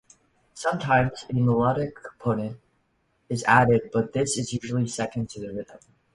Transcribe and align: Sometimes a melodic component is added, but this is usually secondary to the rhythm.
Sometimes 0.55 1.25
a 1.29 1.33
melodic 1.33 1.93
component 2.03 2.57
is 3.29 3.43
added, 3.43 3.91
but 3.93 4.13
this 4.13 4.35
is 4.35 4.51
usually 4.51 4.87
secondary 4.87 5.27
to 5.27 5.39
the 5.41 5.53
rhythm. 5.53 5.77